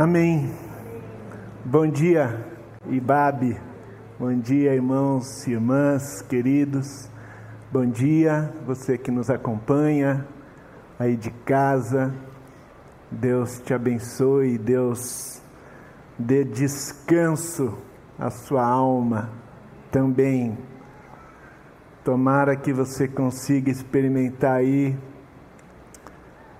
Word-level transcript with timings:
Amém. 0.00 0.48
Bom 1.64 1.84
dia, 1.88 2.46
Ibabe. 2.88 3.60
Bom 4.16 4.32
dia, 4.38 4.72
irmãos 4.72 5.44
irmãs 5.48 6.22
queridos. 6.22 7.10
Bom 7.72 7.84
dia, 7.84 8.54
você 8.64 8.96
que 8.96 9.10
nos 9.10 9.28
acompanha 9.28 10.24
aí 11.00 11.16
de 11.16 11.32
casa. 11.32 12.14
Deus 13.10 13.58
te 13.58 13.74
abençoe, 13.74 14.56
Deus 14.56 15.42
dê 16.16 16.44
descanso 16.44 17.76
à 18.16 18.30
sua 18.30 18.64
alma 18.64 19.32
também. 19.90 20.56
Tomara 22.04 22.54
que 22.54 22.72
você 22.72 23.08
consiga 23.08 23.68
experimentar 23.68 24.58
aí 24.58 24.96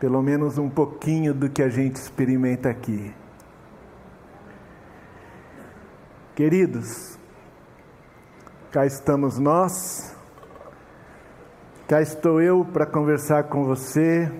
pelo 0.00 0.20
menos 0.22 0.58
um 0.58 0.68
pouquinho 0.68 1.32
do 1.32 1.48
que 1.48 1.62
a 1.62 1.68
gente 1.68 1.94
experimenta 1.94 2.68
aqui. 2.68 3.14
Queridos, 6.38 7.18
cá 8.70 8.86
estamos 8.86 9.40
nós, 9.40 10.16
cá 11.88 12.00
estou 12.00 12.40
eu 12.40 12.64
para 12.64 12.86
conversar 12.86 13.48
com 13.48 13.64
você 13.64 14.32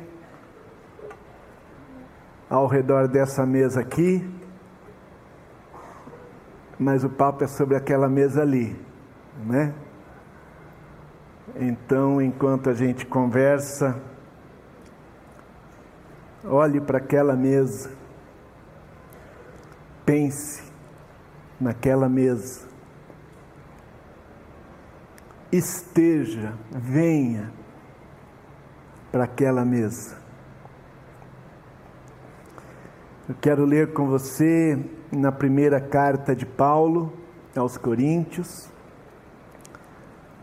ao 2.49 2.69
redor 2.69 3.09
dessa 3.09 3.45
mesa 3.45 3.81
aqui, 3.81 4.25
mas 6.79 7.03
o 7.03 7.11
papo 7.11 7.43
é 7.43 7.49
sobre 7.49 7.75
aquela 7.75 8.09
mesa 8.09 8.43
ali, 8.43 8.81
né? 9.45 9.75
Então, 11.57 12.23
enquanto 12.23 12.71
a 12.71 12.75
gente 12.75 13.05
conversa, 13.05 14.01
olhe 16.45 16.81
para 16.81 16.99
aquela 16.99 17.35
mesa, 17.35 17.91
pense 20.07 20.68
naquela 21.61 22.09
mesa, 22.09 22.69
esteja, 25.51 26.55
venha 26.71 27.53
para 29.11 29.25
aquela 29.25 29.65
mesa. 29.65 30.19
Eu 33.29 33.35
quero 33.41 33.65
ler 33.65 33.93
com 33.93 34.07
você 34.07 34.79
na 35.13 35.33
primeira 35.33 35.81
carta 35.81 36.35
de 36.35 36.47
Paulo 36.47 37.13
aos 37.57 37.77
Coríntios, 37.77 38.71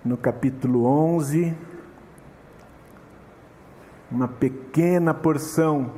no 0.04 0.18
capítulo 0.18 0.86
11, 0.86 1.56
uma 4.12 4.28
pequena 4.28 5.14
porção 5.14 5.94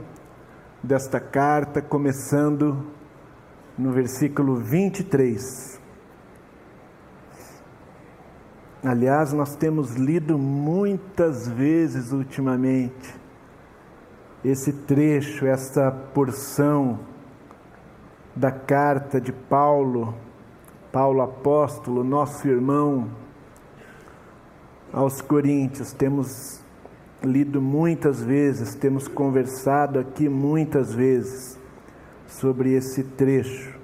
desta 0.81 1.19
carta, 1.19 1.81
começando 1.81 2.96
no 3.77 3.91
versículo 3.91 4.55
23. 4.55 5.79
Aliás, 8.83 9.33
nós 9.33 9.55
temos 9.55 9.95
lido 9.95 10.37
muitas 10.37 11.47
vezes 11.47 12.11
ultimamente 12.11 13.15
esse 14.43 14.71
trecho, 14.71 15.45
essa 15.45 15.91
porção 15.91 16.99
da 18.35 18.51
carta 18.51 19.19
de 19.19 19.31
Paulo, 19.31 20.15
Paulo 20.91 21.21
apóstolo, 21.21 22.03
nosso 22.03 22.47
irmão, 22.47 23.09
aos 24.93 25.21
Coríntios. 25.21 25.91
Temos 25.91 26.61
lido 27.23 27.61
muitas 27.61 28.23
vezes, 28.23 28.73
temos 28.75 29.07
conversado 29.07 29.99
aqui 29.99 30.29
muitas 30.29 30.93
vezes 30.93 31.59
sobre 32.27 32.73
esse 32.73 33.03
trecho. 33.03 33.77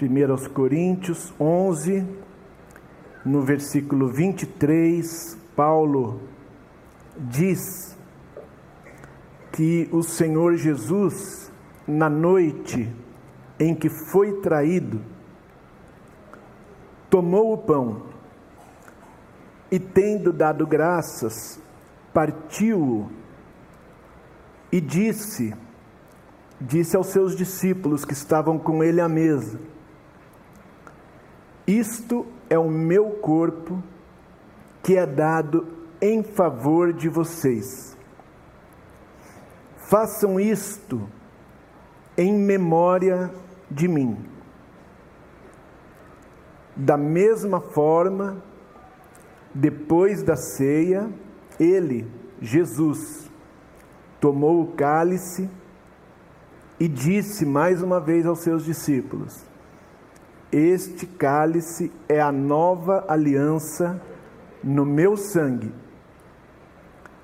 1 0.00 0.30
aos 0.30 0.46
Coríntios 0.46 1.32
11, 1.40 2.06
no 3.24 3.40
versículo 3.40 4.08
23, 4.08 5.38
Paulo 5.56 6.20
diz 7.16 7.96
que 9.52 9.88
o 9.90 10.02
Senhor 10.02 10.54
Jesus, 10.56 11.50
na 11.88 12.10
noite 12.10 12.92
em 13.58 13.74
que 13.74 13.88
foi 13.88 14.40
traído, 14.42 15.00
tomou 17.08 17.54
o 17.54 17.58
pão 17.58 18.02
e, 19.70 19.78
tendo 19.78 20.30
dado 20.30 20.66
graças, 20.66 21.58
partiu-o 22.12 23.10
e 24.70 24.80
disse: 24.80 25.54
disse 26.60 26.96
aos 26.96 27.08
seus 27.08 27.36
discípulos 27.36 28.04
que 28.04 28.12
estavam 28.12 28.58
com 28.58 28.82
ele 28.82 29.00
à 29.00 29.08
mesa: 29.08 29.60
Isto 31.66 32.26
é 32.48 32.58
o 32.58 32.70
meu 32.70 33.10
corpo 33.10 33.82
que 34.82 34.96
é 34.96 35.06
dado 35.06 35.66
em 36.00 36.22
favor 36.22 36.92
de 36.92 37.08
vocês. 37.08 37.96
Façam 39.88 40.38
isto 40.38 41.08
em 42.16 42.32
memória 42.32 43.30
de 43.70 43.86
mim. 43.88 44.16
Da 46.74 46.96
mesma 46.96 47.60
forma, 47.60 48.42
depois 49.54 50.22
da 50.22 50.36
ceia, 50.36 51.10
ele, 51.58 52.06
Jesus, 52.40 53.25
tomou 54.20 54.62
o 54.62 54.72
cálice 54.72 55.48
e 56.78 56.88
disse 56.88 57.44
mais 57.44 57.82
uma 57.82 58.00
vez 58.00 58.26
aos 58.26 58.40
seus 58.40 58.64
discípulos: 58.64 59.44
Este 60.52 61.06
cálice 61.06 61.92
é 62.08 62.20
a 62.20 62.30
nova 62.30 63.04
aliança 63.08 64.00
no 64.62 64.84
meu 64.84 65.16
sangue. 65.16 65.72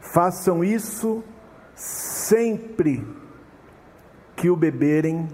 Façam 0.00 0.62
isso 0.64 1.22
sempre 1.75 3.06
que 4.36 4.50
o 4.50 4.56
beberem 4.56 5.28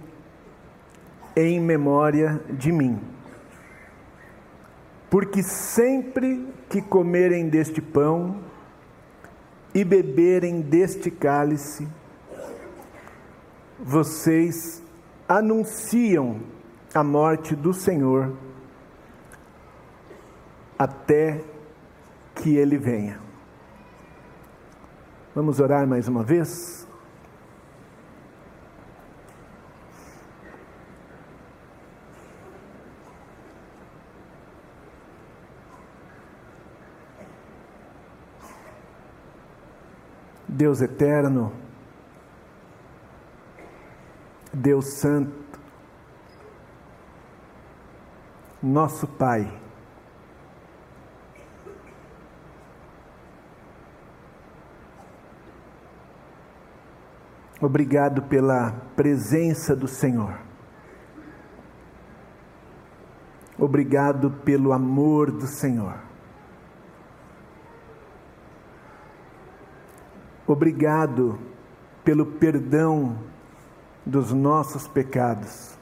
em 1.36 1.60
memória 1.60 2.40
de 2.50 2.72
mim. 2.72 3.00
Porque 5.10 5.42
sempre 5.42 6.46
que 6.68 6.82
comerem 6.82 7.48
deste 7.48 7.80
pão 7.80 8.47
e 9.74 9.84
beberem 9.84 10.60
deste 10.60 11.10
cálice, 11.10 11.86
vocês 13.78 14.82
anunciam 15.28 16.40
a 16.94 17.04
morte 17.04 17.54
do 17.54 17.72
Senhor 17.74 18.34
até 20.78 21.44
que 22.34 22.56
ele 22.56 22.78
venha. 22.78 23.20
Vamos 25.34 25.60
orar 25.60 25.86
mais 25.86 26.08
uma 26.08 26.24
vez? 26.24 26.87
Deus 40.58 40.80
eterno, 40.80 41.52
Deus 44.52 44.86
Santo, 44.94 45.60
nosso 48.60 49.06
Pai, 49.06 49.56
obrigado 57.60 58.22
pela 58.22 58.72
presença 58.96 59.76
do 59.76 59.86
Senhor, 59.86 60.40
obrigado 63.56 64.32
pelo 64.44 64.72
amor 64.72 65.30
do 65.30 65.46
Senhor. 65.46 66.08
Obrigado 70.48 71.38
pelo 72.02 72.24
perdão 72.24 73.18
dos 74.04 74.32
nossos 74.32 74.88
pecados. 74.88 75.76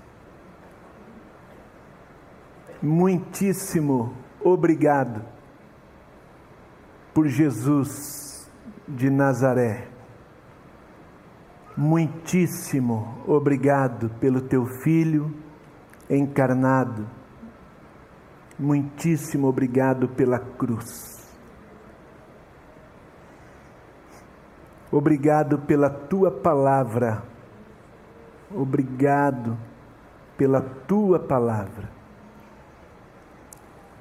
Muitíssimo 2.83 4.13
obrigado 4.41 5.23
por 7.15 7.29
Jesus 7.29 8.51
de 8.89 9.09
Nazaré. 9.09 9.87
Muitíssimo 11.77 13.23
obrigado 13.25 14.11
pelo 14.19 14.41
teu 14.41 14.67
filho 14.67 15.33
encarnado. 16.11 17.07
Muitíssimo 18.59 19.47
obrigado 19.47 20.09
pela 20.09 20.41
cruz. 20.41 21.16
Obrigado 24.97 25.59
pela 25.59 25.91
tua 25.91 26.31
palavra. 26.31 27.23
Obrigado 28.51 29.59
pela 30.39 30.63
tua 30.63 31.19
palavra. 31.19 31.91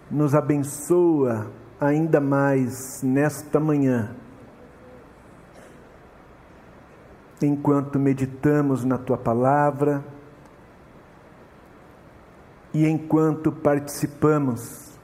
Nos 0.10 0.34
abençoa 0.34 1.52
ainda 1.82 2.22
mais 2.22 3.04
nesta 3.04 3.60
manhã, 3.60 4.16
enquanto 7.42 8.00
meditamos 8.00 8.86
na 8.86 8.98
tua 8.98 9.18
palavra 9.18 10.02
e 12.74 12.88
enquanto 12.88 13.52
participamos 13.52 14.98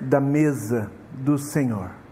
da 0.00 0.20
mesa 0.20 0.88
do 1.10 1.36
Senhor. 1.36 2.05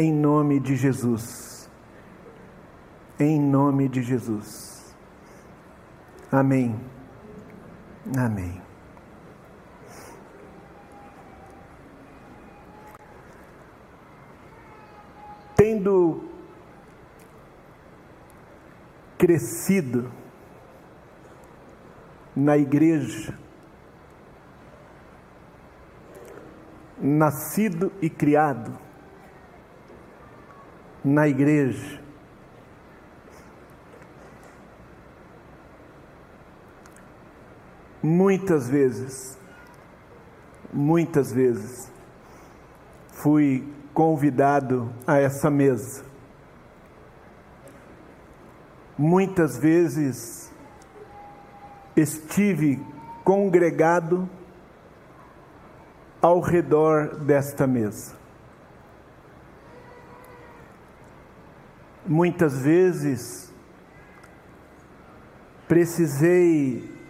Em 0.00 0.14
nome 0.14 0.58
de 0.58 0.76
Jesus. 0.76 1.68
Em 3.18 3.38
nome 3.38 3.86
de 3.86 4.02
Jesus. 4.02 4.96
Amém. 6.32 6.74
Amém. 8.16 8.62
Tendo 15.54 16.30
crescido 19.18 20.10
na 22.34 22.56
igreja, 22.56 23.38
nascido 26.98 27.92
e 28.00 28.08
criado 28.08 28.88
na 31.04 31.26
igreja, 31.26 32.00
muitas 38.02 38.68
vezes, 38.68 39.38
muitas 40.72 41.32
vezes, 41.32 41.90
fui 43.12 43.66
convidado 43.92 44.90
a 45.06 45.18
essa 45.18 45.50
mesa. 45.50 46.04
Muitas 48.96 49.58
vezes 49.58 50.52
estive 51.96 52.84
congregado 53.24 54.28
ao 56.20 56.40
redor 56.40 57.16
desta 57.16 57.66
mesa. 57.66 58.19
Muitas 62.06 62.62
vezes 62.62 63.52
precisei 65.68 67.00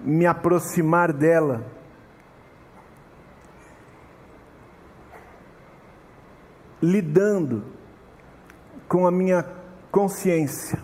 me 0.00 0.26
aproximar 0.26 1.12
dela. 1.12 1.64
Lidando 6.82 7.64
com 8.88 9.06
a 9.06 9.10
minha 9.10 9.42
consciência. 9.90 10.83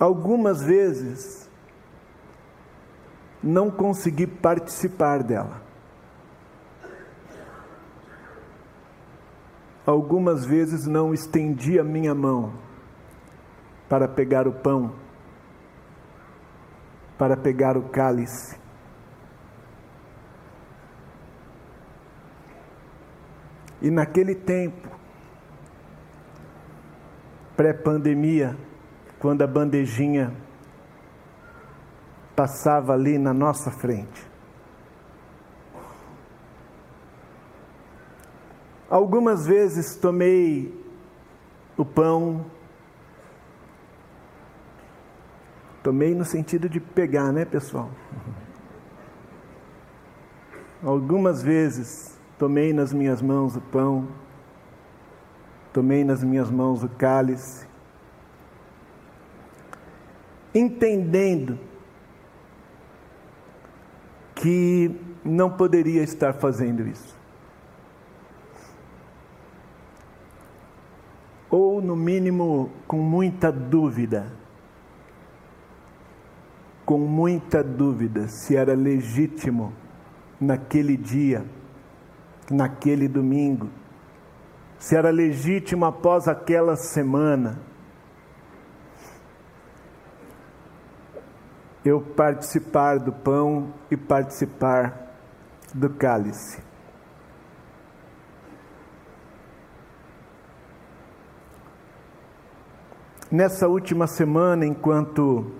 Algumas 0.00 0.62
vezes 0.62 1.46
não 3.42 3.70
consegui 3.70 4.26
participar 4.26 5.22
dela. 5.22 5.60
Algumas 9.84 10.46
vezes 10.46 10.86
não 10.86 11.12
estendi 11.12 11.78
a 11.78 11.84
minha 11.84 12.14
mão 12.14 12.54
para 13.90 14.08
pegar 14.08 14.48
o 14.48 14.52
pão, 14.52 14.94
para 17.18 17.36
pegar 17.36 17.76
o 17.76 17.82
cálice. 17.90 18.58
E 23.82 23.90
naquele 23.90 24.34
tempo, 24.34 24.88
pré-pandemia, 27.54 28.56
quando 29.20 29.42
a 29.42 29.46
bandejinha 29.46 30.34
passava 32.34 32.94
ali 32.94 33.18
na 33.18 33.32
nossa 33.32 33.70
frente, 33.70 34.30
Algumas 38.90 39.46
vezes 39.46 39.94
tomei 39.94 40.74
o 41.76 41.84
pão, 41.84 42.44
tomei 45.80 46.12
no 46.12 46.24
sentido 46.24 46.68
de 46.68 46.80
pegar, 46.80 47.30
né, 47.32 47.44
pessoal? 47.44 47.88
Algumas 50.82 51.40
vezes 51.40 52.18
tomei 52.36 52.72
nas 52.72 52.92
minhas 52.92 53.22
mãos 53.22 53.54
o 53.54 53.60
pão, 53.60 54.08
tomei 55.72 56.02
nas 56.02 56.24
minhas 56.24 56.50
mãos 56.50 56.82
o 56.82 56.88
cálice, 56.88 57.68
entendendo 60.54 61.58
que 64.34 64.90
não 65.24 65.50
poderia 65.50 66.02
estar 66.02 66.34
fazendo 66.34 66.86
isso. 66.86 67.20
ou 71.50 71.82
no 71.82 71.96
mínimo 71.96 72.70
com 72.86 72.98
muita 72.98 73.50
dúvida, 73.50 74.32
com 76.86 76.98
muita 76.98 77.62
dúvida 77.62 78.28
se 78.28 78.56
era 78.56 78.74
legítimo 78.74 79.72
naquele 80.40 80.96
dia, 80.96 81.44
naquele 82.50 83.08
domingo, 83.08 83.68
se 84.78 84.96
era 84.96 85.10
legítimo 85.10 85.84
após 85.84 86.28
aquela 86.28 86.76
semana, 86.76 87.58
eu 91.84 92.00
participar 92.00 92.98
do 92.98 93.12
pão 93.12 93.72
e 93.90 93.96
participar 93.96 95.16
do 95.72 95.88
cálice. 95.88 96.62
Nessa 103.30 103.68
última 103.68 104.08
semana, 104.08 104.66
enquanto 104.66 105.52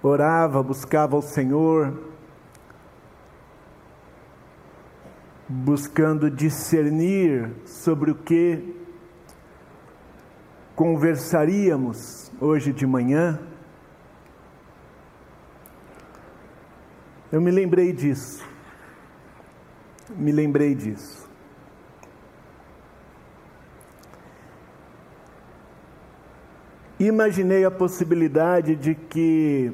orava, 0.00 0.62
buscava 0.62 1.16
o 1.16 1.22
Senhor, 1.22 1.92
buscando 5.48 6.30
discernir 6.30 7.50
sobre 7.66 8.12
o 8.12 8.14
que 8.14 8.76
conversaríamos 10.76 12.32
hoje 12.40 12.72
de 12.72 12.86
manhã, 12.86 13.38
eu 17.32 17.40
me 17.40 17.50
lembrei 17.50 17.92
disso. 17.92 18.44
Me 20.10 20.30
lembrei 20.30 20.74
disso. 20.74 21.22
imaginei 27.08 27.64
a 27.64 27.70
possibilidade 27.70 28.76
de 28.76 28.94
que 28.94 29.72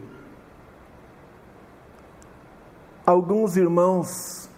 alguns 3.04 3.56
irmãos 3.56 4.48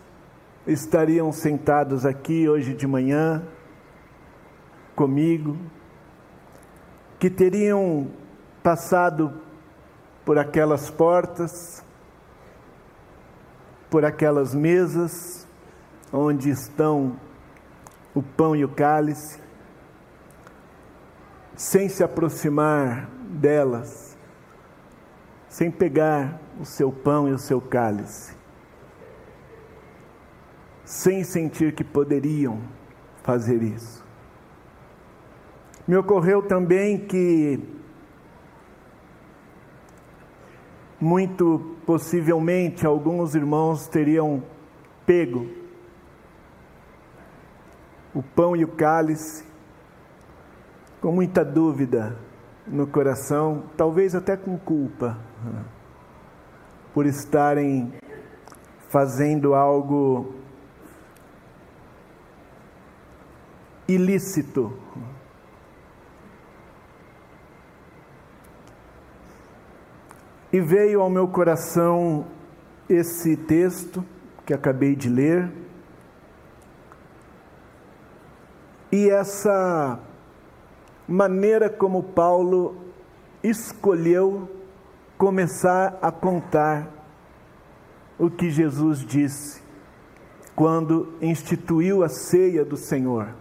estariam 0.66 1.32
sentados 1.32 2.06
aqui 2.06 2.48
hoje 2.48 2.74
de 2.74 2.86
manhã 2.86 3.42
comigo, 4.94 5.56
que 7.18 7.28
teriam 7.28 8.08
passado 8.62 9.40
por 10.24 10.38
aquelas 10.38 10.90
portas, 10.90 11.82
por 13.90 14.04
aquelas 14.04 14.54
mesas 14.54 15.46
onde 16.12 16.48
estão 16.48 17.16
o 18.14 18.22
pão 18.22 18.56
e 18.56 18.64
o 18.64 18.68
cálice, 18.68 19.38
sem 21.54 21.88
se 21.88 22.02
aproximar 22.02 23.08
delas, 23.28 24.16
sem 25.48 25.70
pegar 25.70 26.40
o 26.60 26.64
seu 26.64 26.90
pão 26.90 27.28
e 27.28 27.32
o 27.32 27.38
seu 27.38 27.60
cálice, 27.60 28.34
sem 30.84 31.22
sentir 31.22 31.74
que 31.74 31.84
poderiam 31.84 32.60
fazer 33.22 33.62
isso. 33.62 34.04
Me 35.86 35.96
ocorreu 35.96 36.42
também 36.42 36.98
que, 36.98 37.58
muito 41.00 41.76
possivelmente, 41.86 42.86
alguns 42.86 43.34
irmãos 43.34 43.88
teriam 43.88 44.42
pego 45.06 45.46
o 48.14 48.22
pão 48.22 48.54
e 48.54 48.64
o 48.64 48.68
cálice 48.68 49.44
com 51.00 51.12
muita 51.12 51.44
dúvida 51.44 52.16
no 52.66 52.86
coração, 52.86 53.64
talvez 53.76 54.14
até 54.14 54.36
com 54.36 54.58
culpa, 54.58 55.18
por 56.92 57.06
estarem 57.06 57.92
fazendo 58.88 59.54
algo 59.54 60.34
ilícito. 63.88 64.72
E 70.52 70.60
veio 70.60 71.00
ao 71.00 71.08
meu 71.08 71.28
coração 71.28 72.26
esse 72.88 73.36
texto 73.36 74.04
que 74.44 74.52
acabei 74.52 74.96
de 74.96 75.08
ler, 75.08 75.50
e 78.90 79.08
essa 79.08 80.00
maneira 81.06 81.70
como 81.70 82.02
Paulo 82.02 82.76
escolheu 83.42 84.48
começar 85.16 85.98
a 86.02 86.10
contar 86.10 86.88
o 88.18 88.28
que 88.28 88.50
Jesus 88.50 89.04
disse 89.04 89.62
quando 90.56 91.14
instituiu 91.22 92.02
a 92.02 92.08
ceia 92.08 92.64
do 92.64 92.76
Senhor. 92.76 93.39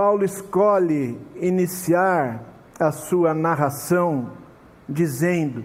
Paulo 0.00 0.24
escolhe 0.24 1.20
iniciar 1.36 2.42
a 2.80 2.90
sua 2.90 3.34
narração 3.34 4.32
dizendo: 4.88 5.62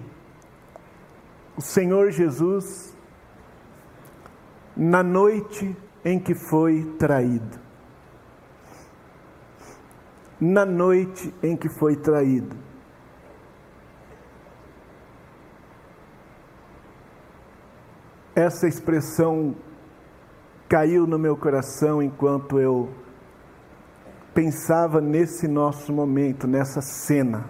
O 1.55 1.61
Senhor 1.61 2.11
Jesus, 2.11 2.93
na 4.75 5.01
noite 5.01 5.73
em 6.03 6.19
que 6.19 6.35
foi 6.35 6.83
traído, 6.99 7.57
na 10.37 10.65
noite 10.65 11.33
em 11.41 11.55
que 11.55 11.69
foi 11.69 11.95
traído, 11.95 12.57
essa 18.35 18.67
expressão 18.67 19.55
caiu 20.67 21.07
no 21.07 21.17
meu 21.17 21.37
coração 21.37 22.03
enquanto 22.03 22.59
eu 22.59 23.04
pensava 24.35 24.99
nesse 24.99 25.47
nosso 25.47 25.93
momento, 25.93 26.45
nessa 26.45 26.81
cena. 26.81 27.45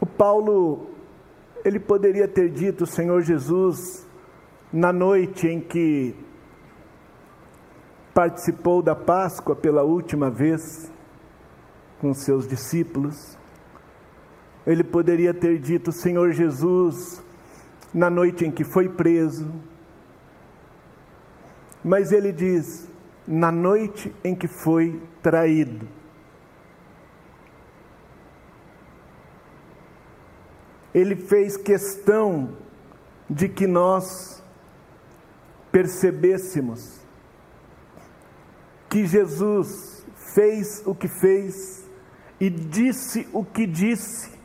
O 0.00 0.06
Paulo, 0.06 0.88
ele 1.62 1.78
poderia 1.78 2.26
ter 2.26 2.48
dito, 2.48 2.86
Senhor 2.86 3.20
Jesus, 3.20 4.06
na 4.72 4.90
noite 4.90 5.46
em 5.46 5.60
que 5.60 6.16
participou 8.14 8.80
da 8.80 8.96
Páscoa 8.96 9.54
pela 9.54 9.82
última 9.82 10.30
vez 10.30 10.90
com 12.00 12.14
seus 12.14 12.48
discípulos, 12.48 13.36
ele 14.66 14.82
poderia 14.82 15.34
ter 15.34 15.58
dito, 15.58 15.92
Senhor 15.92 16.32
Jesus, 16.32 17.22
na 17.92 18.10
noite 18.10 18.44
em 18.44 18.50
que 18.50 18.64
foi 18.64 18.88
preso. 18.88 19.50
Mas 21.84 22.12
ele 22.12 22.32
diz: 22.32 22.88
na 23.26 23.52
noite 23.52 24.14
em 24.24 24.34
que 24.34 24.48
foi 24.48 25.00
traído. 25.22 25.86
Ele 30.94 31.14
fez 31.14 31.56
questão 31.56 32.56
de 33.28 33.48
que 33.48 33.66
nós 33.66 34.42
percebêssemos 35.70 36.98
que 38.88 39.06
Jesus 39.06 40.06
fez 40.34 40.82
o 40.86 40.94
que 40.94 41.08
fez 41.08 41.86
e 42.40 42.48
disse 42.48 43.28
o 43.32 43.44
que 43.44 43.66
disse 43.66 44.37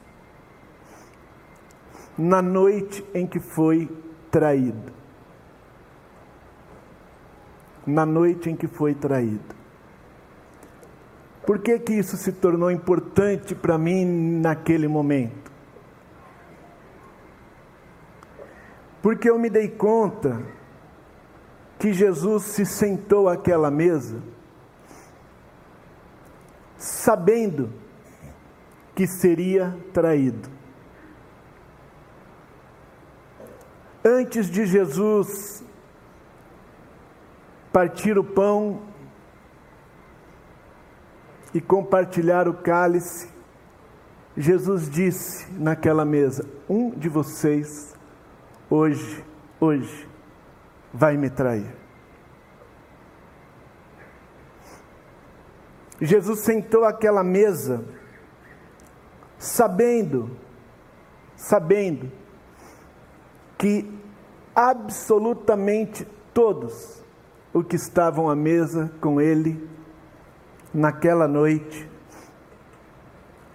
na 2.17 2.41
noite 2.41 3.05
em 3.13 3.25
que 3.25 3.39
foi 3.39 3.89
traído. 4.29 4.91
Na 7.85 8.05
noite 8.05 8.49
em 8.49 8.55
que 8.55 8.67
foi 8.67 8.93
traído. 8.93 9.55
Por 11.45 11.59
que 11.59 11.77
que 11.79 11.93
isso 11.93 12.15
se 12.15 12.31
tornou 12.31 12.71
importante 12.71 13.53
para 13.53 13.77
mim 13.77 14.05
naquele 14.39 14.87
momento? 14.87 15.51
Porque 19.01 19.29
eu 19.29 19.37
me 19.37 19.49
dei 19.49 19.67
conta 19.67 20.41
que 21.77 21.91
Jesus 21.91 22.43
se 22.43 22.65
sentou 22.65 23.27
àquela 23.27 23.69
mesa 23.69 24.21
sabendo 26.77 27.69
que 28.95 29.05
seria 29.05 29.77
traído. 29.91 30.52
Antes 34.05 34.47
de 34.49 34.65
Jesus 34.65 35.63
partir 37.71 38.17
o 38.17 38.23
pão 38.23 38.81
e 41.53 41.61
compartilhar 41.61 42.49
o 42.49 42.53
cálice, 42.53 43.29
Jesus 44.35 44.89
disse 44.89 45.49
naquela 45.53 46.03
mesa: 46.03 46.45
Um 46.67 46.89
de 46.89 47.07
vocês 47.07 47.95
hoje, 48.69 49.23
hoje, 49.57 50.09
vai 50.93 51.15
me 51.15 51.29
trair. 51.29 51.73
Jesus 56.01 56.39
sentou 56.39 56.83
àquela 56.83 57.23
mesa, 57.23 57.85
sabendo, 59.37 60.35
sabendo 61.37 62.22
que 63.57 63.89
absolutamente 64.55 66.07
todos 66.33 67.03
os 67.53 67.65
que 67.65 67.75
estavam 67.75 68.29
à 68.29 68.35
mesa 68.35 68.91
com 68.99 69.21
ele 69.21 69.69
naquela 70.73 71.27
noite 71.27 71.89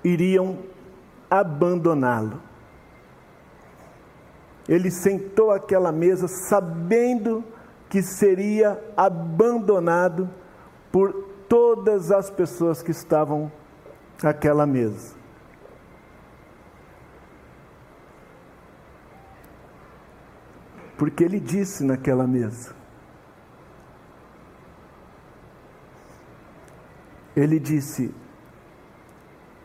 iriam 0.05 0.59
abandoná-lo. 1.29 2.41
Ele 4.69 4.91
sentou 4.91 5.51
àquela 5.51 5.91
mesa 5.91 6.29
sabendo 6.29 7.43
que 7.89 8.03
seria 8.03 8.79
abandonado 8.97 10.29
por 10.93 11.13
todas 11.49 12.13
as 12.13 12.31
pessoas 12.31 12.83
que 12.83 12.91
estavam 12.91 13.51
àquela 14.23 14.67
mesa. 14.67 15.18
Porque 20.99 21.23
ele 21.23 21.39
disse 21.39 21.85
naquela 21.85 22.27
mesa. 22.27 22.75
Ele 27.37 27.61
disse: 27.61 28.13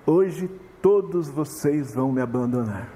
Hoje 0.06 0.48
todos 0.80 1.30
vocês 1.30 1.96
vão 1.96 2.12
me 2.12 2.22
abandonar. 2.22 2.88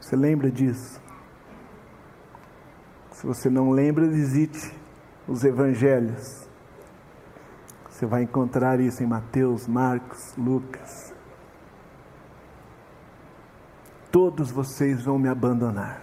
Você 0.00 0.14
lembra 0.14 0.50
disso? 0.50 1.02
Se 3.10 3.26
você 3.26 3.50
não 3.50 3.70
lembra, 3.70 4.06
visite 4.06 4.72
os 5.26 5.42
evangelhos. 5.42 6.48
Você 7.90 8.06
vai 8.06 8.22
encontrar 8.22 8.78
isso 8.80 9.02
em 9.02 9.06
Mateus, 9.06 9.66
Marcos, 9.66 10.34
Lucas 10.36 11.13
todos 14.14 14.48
vocês 14.48 15.02
vão 15.02 15.18
me 15.18 15.28
abandonar. 15.28 16.00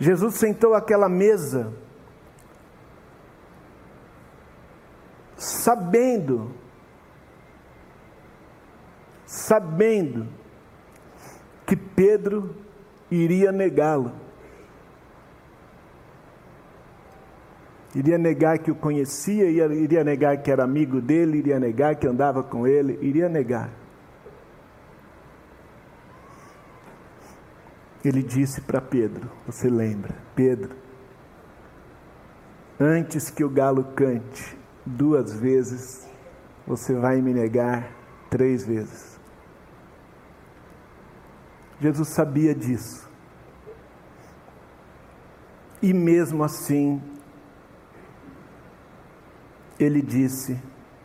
Jesus 0.00 0.34
sentou 0.34 0.74
àquela 0.74 1.08
mesa, 1.08 1.72
sabendo, 5.36 6.50
sabendo 9.24 10.26
que 11.64 11.76
Pedro 11.76 12.52
iria 13.08 13.52
negá-lo. 13.52 14.10
Iria 17.94 18.18
negar 18.18 18.58
que 18.58 18.72
o 18.72 18.74
conhecia, 18.74 19.48
iria 19.48 20.02
negar 20.02 20.42
que 20.42 20.50
era 20.50 20.64
amigo 20.64 21.00
dele, 21.00 21.38
iria 21.38 21.60
negar 21.60 21.94
que 21.94 22.08
andava 22.08 22.42
com 22.42 22.66
ele, 22.66 22.98
iria 23.00 23.28
negar. 23.28 23.79
Ele 28.04 28.22
disse 28.22 28.60
para 28.60 28.80
Pedro: 28.80 29.30
Você 29.46 29.68
lembra? 29.68 30.16
Pedro, 30.34 30.74
antes 32.78 33.30
que 33.30 33.44
o 33.44 33.50
galo 33.50 33.84
cante 33.94 34.56
duas 34.84 35.34
vezes, 35.34 36.08
você 36.66 36.94
vai 36.94 37.20
me 37.20 37.34
negar 37.34 37.92
três 38.30 38.64
vezes. 38.64 39.20
Jesus 41.80 42.08
sabia 42.08 42.54
disso. 42.54 43.08
E 45.82 45.94
mesmo 45.94 46.44
assim, 46.44 47.02
ele 49.78 50.02
disse 50.02 50.60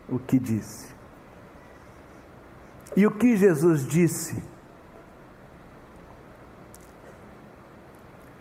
o 0.09 0.19
que 0.19 0.37
disse. 0.37 0.93
E 2.95 3.05
o 3.07 3.11
que 3.11 3.35
Jesus 3.35 3.85
disse? 3.87 4.41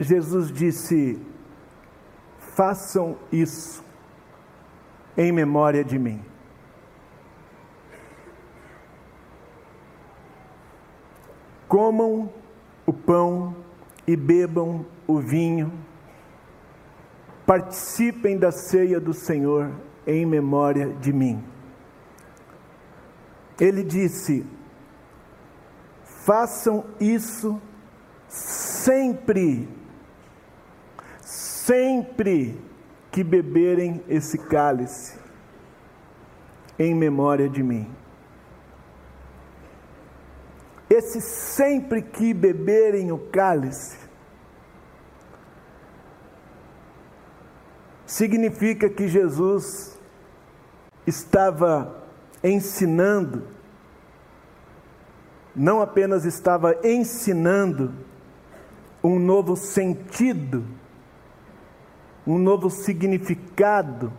Jesus 0.04 0.52
disse: 0.52 1.18
façam 2.38 3.16
isso 3.32 3.84
em 5.16 5.32
memória 5.32 5.84
de 5.84 5.98
mim. 5.98 6.22
Comam 11.66 12.32
o 12.86 12.92
pão 12.92 13.56
e 14.06 14.14
bebam 14.16 14.86
o 15.06 15.18
vinho, 15.18 15.72
participem 17.46 18.38
da 18.38 18.52
ceia 18.52 19.00
do 19.00 19.12
Senhor 19.12 19.72
em 20.06 20.24
memória 20.24 20.90
de 21.00 21.12
mim. 21.12 21.42
Ele 23.58 23.82
disse: 23.82 24.46
façam 26.04 26.84
isso 27.00 27.60
sempre, 28.28 29.68
sempre 31.66 32.60
que 33.10 33.24
beberem 33.24 34.02
esse 34.06 34.36
cálice, 34.36 35.18
em 36.78 36.94
memória 36.94 37.48
de 37.48 37.62
mim. 37.62 37.90
Esse 40.90 41.22
sempre 41.22 42.02
que 42.02 42.34
beberem 42.34 43.10
o 43.12 43.18
cálice, 43.18 43.96
significa 48.04 48.90
que 48.90 49.08
Jesus 49.08 49.98
estava 51.06 52.04
ensinando, 52.42 53.48
não 55.56 55.80
apenas 55.80 56.26
estava 56.26 56.76
ensinando 56.84 57.94
um 59.02 59.18
novo 59.18 59.56
sentido, 59.56 60.83
um 62.26 62.38
novo 62.38 62.70
significado 62.70 64.12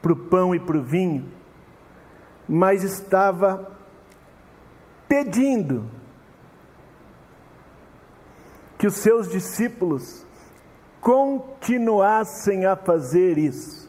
para 0.00 0.12
o 0.12 0.16
pão 0.16 0.54
e 0.54 0.60
para 0.60 0.76
o 0.76 0.82
vinho, 0.82 1.30
mas 2.48 2.82
estava 2.82 3.72
pedindo 5.08 5.88
que 8.76 8.86
os 8.86 8.96
seus 8.96 9.30
discípulos 9.30 10.26
continuassem 11.00 12.66
a 12.66 12.76
fazer 12.76 13.38
isso. 13.38 13.84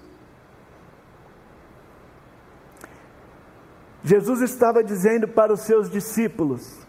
Jesus 4.03 4.41
estava 4.41 4.83
dizendo 4.83 5.27
para 5.27 5.51
os 5.51 5.61
seus 5.61 5.89
discípulos: 5.89 6.79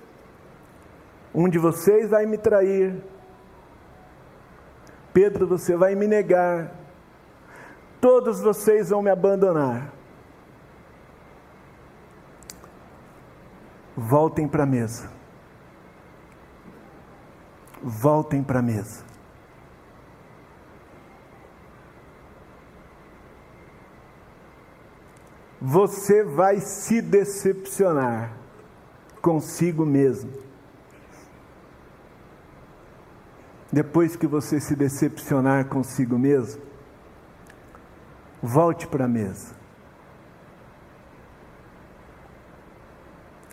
Um 1.34 1.48
de 1.48 1.58
vocês 1.58 2.10
vai 2.10 2.26
me 2.26 2.36
trair, 2.36 3.02
Pedro, 5.16 5.46
você 5.46 5.74
vai 5.74 5.94
me 5.94 6.06
negar, 6.06 6.74
todos 8.02 8.42
vocês 8.42 8.90
vão 8.90 9.00
me 9.00 9.08
abandonar. 9.08 9.90
Voltem 13.96 14.46
para 14.46 14.64
a 14.64 14.66
mesa. 14.66 15.10
Voltem 17.82 18.44
para 18.44 18.58
a 18.58 18.62
mesa. 18.62 19.06
você 25.58 26.22
vai 26.22 26.60
se 26.60 27.00
decepcionar 27.00 28.30
consigo 29.22 29.84
mesmo. 29.84 30.45
Depois 33.76 34.16
que 34.16 34.26
você 34.26 34.58
se 34.58 34.74
decepcionar 34.74 35.66
consigo 35.66 36.18
mesmo, 36.18 36.62
volte 38.42 38.86
para 38.86 39.04
a 39.04 39.08
mesa. 39.08 39.54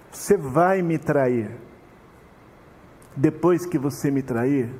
Você 0.10 0.38
vai 0.38 0.82
me 0.82 0.98
trair. 0.98 1.52
Depois 3.18 3.66
que 3.66 3.78
você 3.78 4.10
me 4.10 4.24
trair, 4.24 4.74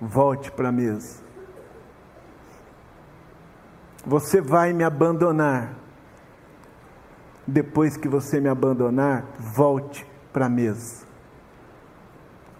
volte 0.00 0.50
para 0.50 0.70
a 0.70 0.72
mesa. 0.72 1.22
Você 4.04 4.40
vai 4.40 4.72
me 4.72 4.82
abandonar 4.82 5.76
depois 7.46 7.96
que 7.96 8.08
você 8.08 8.40
me 8.40 8.48
abandonar, 8.48 9.24
volte 9.38 10.04
para 10.32 10.46
a 10.46 10.48
mesa. 10.48 11.06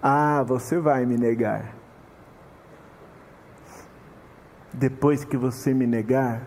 Ah, 0.00 0.44
você 0.44 0.78
vai 0.78 1.04
me 1.04 1.16
negar. 1.16 1.78
Depois 4.78 5.24
que 5.24 5.36
você 5.36 5.74
me 5.74 5.88
negar, 5.88 6.46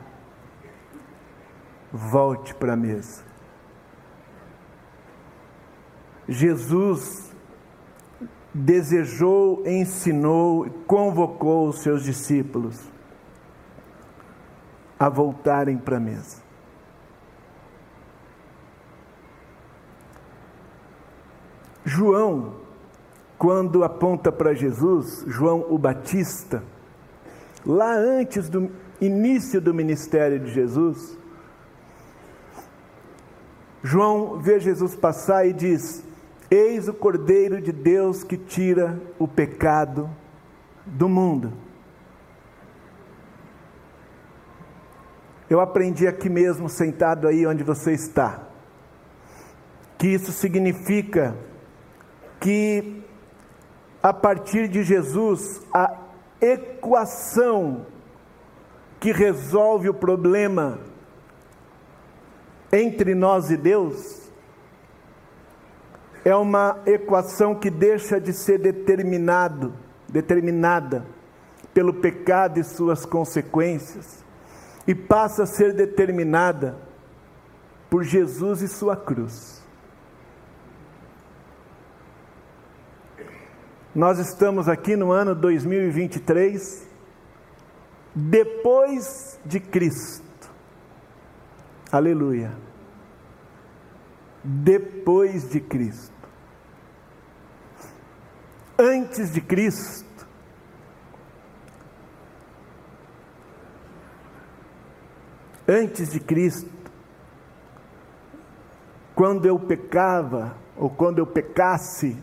volte 1.91 2.55
para 2.55 2.73
a 2.73 2.77
mesa. 2.77 3.25
Jesus 6.29 7.35
desejou, 8.53 9.67
ensinou, 9.67 10.69
convocou 10.87 11.67
os 11.67 11.79
seus 11.79 12.05
discípulos 12.05 12.89
a 14.97 15.09
voltarem 15.09 15.77
para 15.77 15.97
a 15.97 15.99
mesa. 15.99 16.41
João, 21.83 22.61
quando 23.37 23.83
aponta 23.83 24.31
para 24.31 24.53
Jesus, 24.53 25.25
João 25.27 25.65
o 25.69 25.77
Batista, 25.77 26.63
lá 27.65 27.93
antes 27.93 28.49
do 28.49 28.71
início 28.99 29.61
do 29.61 29.73
ministério 29.73 30.39
de 30.39 30.51
Jesus, 30.51 31.17
João 33.83 34.39
vê 34.39 34.59
Jesus 34.59 34.95
passar 34.95 35.45
e 35.47 35.53
diz: 35.53 36.03
Eis 36.49 36.87
o 36.87 36.93
Cordeiro 36.93 37.61
de 37.61 37.71
Deus 37.71 38.23
que 38.23 38.37
tira 38.37 38.99
o 39.17 39.27
pecado 39.27 40.09
do 40.85 41.09
mundo. 41.09 41.53
Eu 45.49 45.59
aprendi 45.59 46.07
aqui 46.07 46.29
mesmo, 46.29 46.69
sentado 46.69 47.27
aí 47.27 47.45
onde 47.45 47.63
você 47.63 47.91
está, 47.91 48.47
que 49.97 50.07
isso 50.07 50.31
significa 50.31 51.35
que 52.39 53.03
a 54.01 54.13
partir 54.13 54.67
de 54.67 54.83
Jesus 54.83 55.61
a 55.73 56.00
equação 56.41 57.85
que 58.99 59.11
resolve 59.11 59.89
o 59.89 59.93
problema 59.93 60.79
entre 62.71 63.13
nós 63.13 63.51
e 63.51 63.57
Deus 63.57 64.21
é 66.23 66.35
uma 66.35 66.79
equação 66.85 67.55
que 67.55 67.69
deixa 67.69 68.19
de 68.19 68.31
ser 68.31 68.59
determinado, 68.59 69.73
determinada 70.07 71.05
pelo 71.73 71.93
pecado 71.93 72.59
e 72.59 72.63
suas 72.63 73.05
consequências 73.05 74.23
e 74.87 74.93
passa 74.93 75.43
a 75.43 75.47
ser 75.47 75.73
determinada 75.73 76.77
por 77.89 78.03
Jesus 78.03 78.61
e 78.61 78.67
sua 78.67 78.95
cruz. 78.95 79.60
Nós 83.93 84.19
estamos 84.19 84.69
aqui 84.69 84.95
no 84.95 85.11
ano 85.11 85.35
2023, 85.35 86.87
depois 88.15 89.37
de 89.45 89.59
Cristo. 89.59 90.49
Aleluia. 91.91 92.53
Depois 94.43 95.49
de 95.49 95.59
Cristo. 95.59 96.11
Antes 98.79 99.33
de 99.33 99.41
Cristo, 99.41 100.11
Antes 105.67 106.11
de 106.11 106.19
Cristo, 106.19 106.69
quando 109.15 109.45
eu 109.45 109.57
pecava, 109.57 110.57
ou 110.75 110.89
quando 110.89 111.19
eu 111.19 111.25
pecasse, 111.25 112.17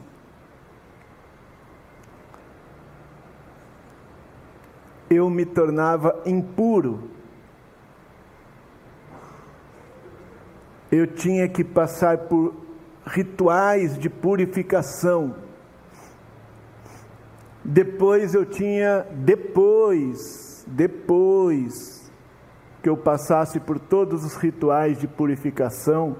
eu 5.11 5.29
me 5.31 5.45
tornava 5.45 6.23
impuro. 6.27 7.11
Eu 10.91 11.07
tinha 11.07 11.49
que 11.49 11.63
passar 11.63 12.19
por 12.19 12.55
rituais 13.07 13.99
de 13.99 14.09
purificação. 14.09 15.35
Depois 17.65 18.35
eu 18.35 18.47
tinha, 18.47 19.07
depois, 19.13 20.65
depois 20.67 22.11
que 22.83 22.89
eu 22.89 22.97
passasse 22.97 23.61
por 23.61 23.79
todos 23.79 24.25
os 24.25 24.37
rituais 24.37 24.99
de 24.99 25.07
purificação, 25.07 26.17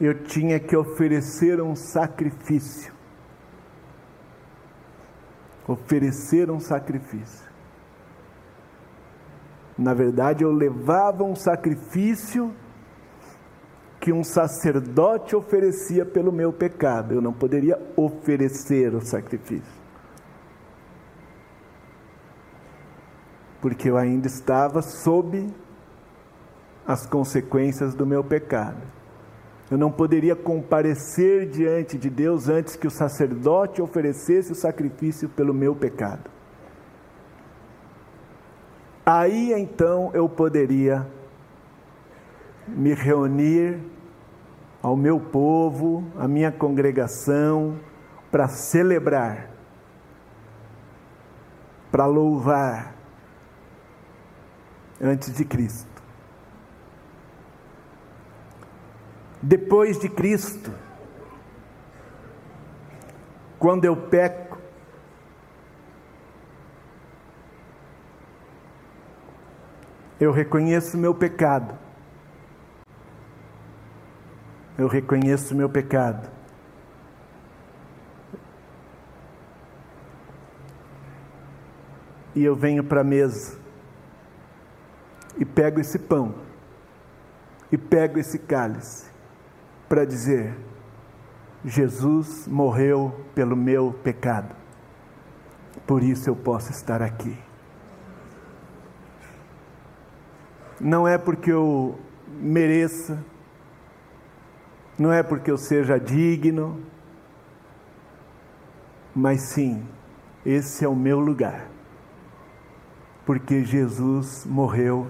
eu 0.00 0.22
tinha 0.22 0.60
que 0.60 0.76
oferecer 0.76 1.60
um 1.60 1.74
sacrifício. 1.74 2.92
Oferecer 5.66 6.50
um 6.50 6.60
sacrifício. 6.60 7.47
Na 9.78 9.94
verdade, 9.94 10.42
eu 10.42 10.50
levava 10.50 11.22
um 11.22 11.36
sacrifício 11.36 12.52
que 14.00 14.12
um 14.12 14.24
sacerdote 14.24 15.36
oferecia 15.36 16.04
pelo 16.04 16.32
meu 16.32 16.52
pecado. 16.52 17.14
Eu 17.14 17.20
não 17.20 17.32
poderia 17.32 17.78
oferecer 17.96 18.92
o 18.94 19.00
sacrifício. 19.00 19.78
Porque 23.60 23.88
eu 23.88 23.96
ainda 23.96 24.26
estava 24.26 24.82
sob 24.82 25.48
as 26.86 27.06
consequências 27.06 27.94
do 27.94 28.06
meu 28.06 28.24
pecado. 28.24 28.82
Eu 29.70 29.76
não 29.76 29.92
poderia 29.92 30.34
comparecer 30.34 31.48
diante 31.48 31.98
de 31.98 32.08
Deus 32.08 32.48
antes 32.48 32.74
que 32.74 32.86
o 32.86 32.90
sacerdote 32.90 33.82
oferecesse 33.82 34.50
o 34.50 34.54
sacrifício 34.54 35.28
pelo 35.28 35.52
meu 35.52 35.76
pecado. 35.76 36.37
Aí 39.10 39.54
então 39.54 40.10
eu 40.12 40.28
poderia 40.28 41.06
me 42.66 42.92
reunir 42.92 43.80
ao 44.82 44.94
meu 44.94 45.18
povo, 45.18 46.04
à 46.18 46.28
minha 46.28 46.52
congregação, 46.52 47.80
para 48.30 48.48
celebrar, 48.48 49.48
para 51.90 52.04
louvar 52.04 52.94
antes 55.00 55.32
de 55.34 55.42
Cristo. 55.42 56.02
Depois 59.40 59.98
de 59.98 60.10
Cristo, 60.10 60.70
quando 63.58 63.86
eu 63.86 63.96
peco, 63.96 64.47
Eu 70.20 70.32
reconheço 70.32 70.98
meu 70.98 71.14
pecado. 71.14 71.78
Eu 74.76 74.88
reconheço 74.88 75.54
meu 75.54 75.68
pecado. 75.68 76.28
E 82.34 82.44
eu 82.44 82.54
venho 82.54 82.82
para 82.84 83.00
a 83.00 83.04
mesa 83.04 83.58
e 85.36 85.44
pego 85.44 85.80
esse 85.80 85.98
pão 85.98 86.34
e 87.70 87.78
pego 87.78 88.18
esse 88.18 88.38
cálice 88.38 89.10
para 89.88 90.04
dizer: 90.04 90.56
Jesus 91.64 92.46
morreu 92.46 93.24
pelo 93.34 93.56
meu 93.56 93.92
pecado, 94.04 94.54
por 95.86 96.02
isso 96.02 96.28
eu 96.28 96.36
posso 96.36 96.70
estar 96.70 97.02
aqui. 97.02 97.47
Não 100.80 101.06
é 101.06 101.18
porque 101.18 101.50
eu 101.50 101.98
mereça, 102.40 103.24
não 104.98 105.12
é 105.12 105.22
porque 105.22 105.50
eu 105.50 105.58
seja 105.58 105.98
digno, 105.98 106.82
mas 109.14 109.40
sim, 109.40 109.86
esse 110.44 110.84
é 110.84 110.88
o 110.88 110.94
meu 110.94 111.18
lugar, 111.18 111.68
porque 113.24 113.64
Jesus 113.64 114.44
morreu 114.44 115.06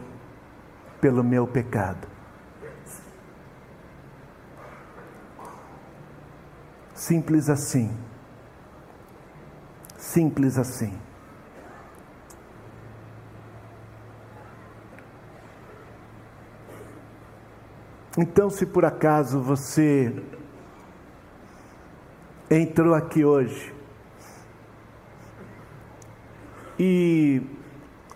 pelo 1.01 1.23
meu 1.23 1.47
pecado. 1.47 2.09
Simples 6.95 7.49
assim. 7.49 7.97
Simples 9.97 10.59
assim. 10.59 11.08
Então, 18.21 18.51
se 18.51 18.67
por 18.67 18.85
acaso 18.85 19.41
você 19.41 20.13
entrou 22.51 22.93
aqui 22.93 23.25
hoje 23.25 23.73
e, 26.77 27.41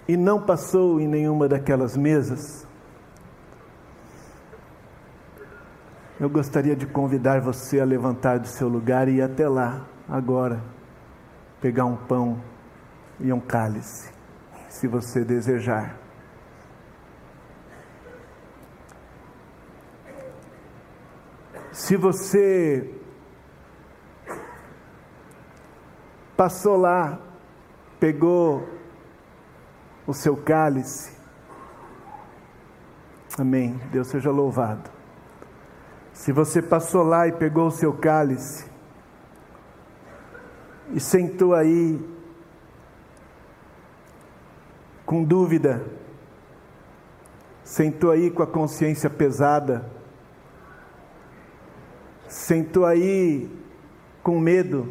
e 0.08 0.16
não 0.16 0.42
passou 0.42 1.00
em 1.00 1.06
nenhuma 1.06 1.46
daquelas 1.46 1.96
mesas, 1.96 2.66
eu 6.18 6.28
gostaria 6.28 6.74
de 6.74 6.84
convidar 6.84 7.40
você 7.40 7.78
a 7.78 7.84
levantar 7.84 8.40
do 8.40 8.48
seu 8.48 8.68
lugar 8.68 9.06
e 9.06 9.18
ir 9.18 9.22
até 9.22 9.48
lá, 9.48 9.86
agora, 10.08 10.60
pegar 11.60 11.84
um 11.84 11.94
pão 11.94 12.42
e 13.20 13.32
um 13.32 13.38
cálice, 13.38 14.12
se 14.68 14.88
você 14.88 15.24
desejar. 15.24 16.01
Se 21.92 21.96
você 21.98 22.90
passou 26.34 26.74
lá, 26.74 27.20
pegou 28.00 28.66
o 30.06 30.14
seu 30.14 30.34
cálice, 30.34 31.14
amém. 33.38 33.78
Deus 33.92 34.06
seja 34.06 34.30
louvado. 34.30 34.90
Se 36.14 36.32
você 36.32 36.62
passou 36.62 37.02
lá 37.02 37.28
e 37.28 37.32
pegou 37.32 37.66
o 37.66 37.70
seu 37.70 37.92
cálice, 37.92 38.64
e 40.94 40.98
sentou 40.98 41.52
aí 41.52 42.00
com 45.04 45.22
dúvida, 45.22 45.84
sentou 47.62 48.10
aí 48.10 48.30
com 48.30 48.42
a 48.42 48.46
consciência 48.46 49.10
pesada, 49.10 50.00
sentou 52.32 52.86
aí 52.86 53.50
com 54.22 54.40
medo 54.40 54.88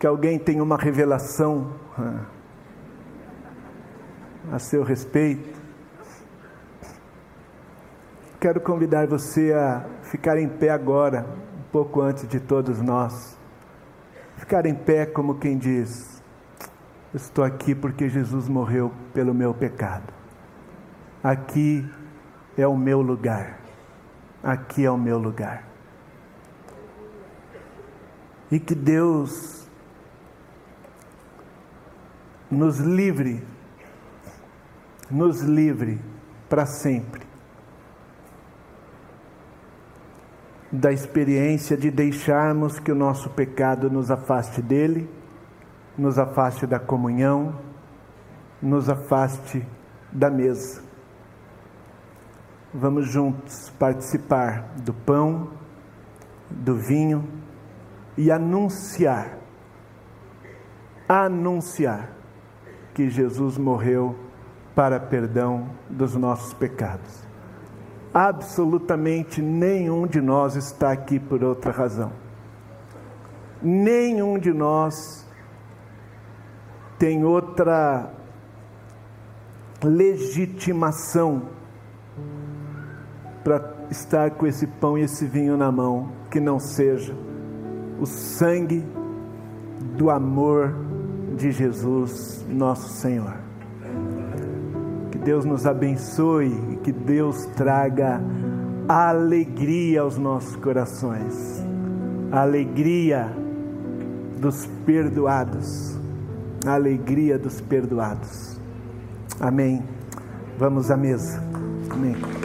que 0.00 0.06
alguém 0.06 0.36
tenha 0.36 0.60
uma 0.60 0.76
revelação 0.76 1.74
a 4.52 4.58
seu 4.58 4.82
respeito. 4.82 5.62
Quero 8.40 8.60
convidar 8.60 9.06
você 9.06 9.52
a 9.52 9.86
ficar 10.02 10.36
em 10.38 10.48
pé 10.48 10.70
agora, 10.70 11.24
um 11.56 11.70
pouco 11.70 12.00
antes 12.00 12.26
de 12.26 12.40
todos 12.40 12.82
nós. 12.82 13.38
Ficar 14.36 14.66
em 14.66 14.74
pé 14.74 15.06
como 15.06 15.36
quem 15.36 15.56
diz: 15.56 16.20
Estou 17.14 17.44
aqui 17.44 17.76
porque 17.76 18.08
Jesus 18.08 18.48
morreu 18.48 18.92
pelo 19.14 19.32
meu 19.32 19.54
pecado. 19.54 20.12
Aqui 21.22 21.88
é 22.58 22.66
o 22.66 22.76
meu 22.76 23.00
lugar 23.00 23.63
aqui 24.44 24.84
é 24.84 24.90
o 24.90 24.98
meu 24.98 25.18
lugar. 25.18 25.66
E 28.50 28.60
que 28.60 28.74
Deus 28.74 29.66
nos 32.50 32.78
livre, 32.78 33.42
nos 35.10 35.40
livre 35.40 36.00
para 36.48 36.66
sempre 36.66 37.24
da 40.70 40.92
experiência 40.92 41.76
de 41.76 41.90
deixarmos 41.90 42.80
que 42.80 42.90
o 42.90 42.96
nosso 42.96 43.30
pecado 43.30 43.88
nos 43.88 44.10
afaste 44.10 44.60
dele, 44.60 45.08
nos 45.96 46.18
afaste 46.18 46.66
da 46.66 46.80
comunhão, 46.80 47.60
nos 48.60 48.88
afaste 48.88 49.64
da 50.12 50.28
mesa. 50.28 50.83
Vamos 52.76 53.06
juntos 53.06 53.70
participar 53.78 54.74
do 54.82 54.92
pão, 54.92 55.50
do 56.50 56.74
vinho 56.74 57.24
e 58.18 58.32
anunciar, 58.32 59.38
anunciar 61.08 62.10
que 62.92 63.08
Jesus 63.08 63.56
morreu 63.56 64.18
para 64.74 64.98
perdão 64.98 65.70
dos 65.88 66.16
nossos 66.16 66.52
pecados. 66.52 67.22
Absolutamente 68.12 69.40
nenhum 69.40 70.04
de 70.04 70.20
nós 70.20 70.56
está 70.56 70.90
aqui 70.90 71.20
por 71.20 71.44
outra 71.44 71.70
razão. 71.70 72.10
Nenhum 73.62 74.36
de 74.36 74.52
nós 74.52 75.24
tem 76.98 77.24
outra 77.24 78.12
legitimação 79.80 81.62
para 83.44 83.74
estar 83.90 84.30
com 84.32 84.46
esse 84.46 84.66
pão 84.66 84.96
e 84.96 85.02
esse 85.02 85.26
vinho 85.26 85.56
na 85.56 85.70
mão 85.70 86.08
que 86.30 86.40
não 86.40 86.58
seja 86.58 87.14
o 88.00 88.06
sangue 88.06 88.84
do 89.96 90.10
amor 90.10 90.74
de 91.36 91.52
Jesus, 91.52 92.44
nosso 92.48 92.88
Senhor. 92.88 93.36
Que 95.10 95.18
Deus 95.18 95.44
nos 95.44 95.66
abençoe 95.66 96.52
e 96.72 96.76
que 96.76 96.90
Deus 96.90 97.44
traga 97.54 98.20
alegria 98.88 100.00
aos 100.00 100.18
nossos 100.18 100.56
corações, 100.56 101.62
a 102.32 102.40
alegria 102.40 103.30
dos 104.40 104.66
perdoados, 104.84 105.98
a 106.66 106.74
alegria 106.74 107.38
dos 107.38 107.60
perdoados. 107.60 108.58
Amém. 109.40 109.82
Vamos 110.58 110.90
à 110.90 110.96
mesa. 110.96 111.42
Amém. 111.90 112.43